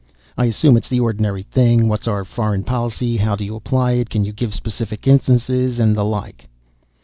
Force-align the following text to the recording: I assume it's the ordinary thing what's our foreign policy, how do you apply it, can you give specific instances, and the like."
I 0.35 0.45
assume 0.45 0.77
it's 0.77 0.89
the 0.89 0.99
ordinary 0.99 1.43
thing 1.43 1.87
what's 1.87 2.07
our 2.07 2.25
foreign 2.25 2.63
policy, 2.63 3.17
how 3.17 3.35
do 3.35 3.45
you 3.45 3.55
apply 3.55 3.91
it, 3.91 4.09
can 4.09 4.25
you 4.25 4.33
give 4.33 4.51
specific 4.51 5.05
instances, 5.05 5.77
and 5.77 5.95
the 5.95 6.03
like." 6.03 6.49